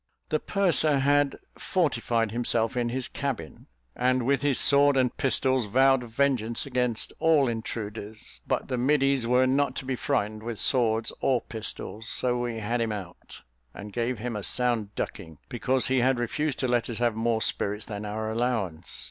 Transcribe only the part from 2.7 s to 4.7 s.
in his cabin, and with his